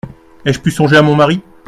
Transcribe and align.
Ai-je 0.43 0.59
pu 0.59 0.71
songer 0.71 0.95
à 0.97 1.03
mon 1.03 1.13
mari? 1.15 1.43